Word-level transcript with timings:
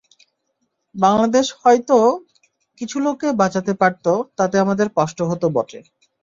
বাংলাদেশ 0.95 1.45
হয়তো 1.61 1.97
কিছু 2.81 2.97
লোককে 2.99 3.27
বাঁচাতে 3.41 3.73
পারত, 3.81 4.05
তাতে 4.37 4.55
আমাদের 4.59 4.87
কষ্ট 4.97 5.19
হতো 5.29 5.45
বটে। 5.55 5.79